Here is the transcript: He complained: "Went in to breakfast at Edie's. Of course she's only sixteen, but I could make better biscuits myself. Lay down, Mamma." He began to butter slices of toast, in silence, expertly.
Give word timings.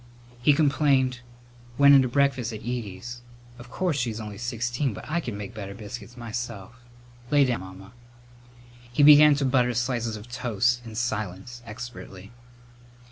He 0.41 0.53
complained: 0.53 1.19
"Went 1.77 1.93
in 1.93 2.01
to 2.01 2.07
breakfast 2.07 2.51
at 2.51 2.61
Edie's. 2.61 3.21
Of 3.59 3.69
course 3.69 3.99
she's 3.99 4.19
only 4.19 4.39
sixteen, 4.39 4.95
but 4.95 5.05
I 5.07 5.19
could 5.19 5.35
make 5.35 5.53
better 5.53 5.75
biscuits 5.75 6.17
myself. 6.17 6.73
Lay 7.29 7.45
down, 7.45 7.59
Mamma." 7.59 7.91
He 8.91 9.03
began 9.03 9.35
to 9.35 9.45
butter 9.45 9.75
slices 9.75 10.15
of 10.15 10.27
toast, 10.31 10.81
in 10.87 10.95
silence, 10.95 11.61
expertly. 11.67 12.31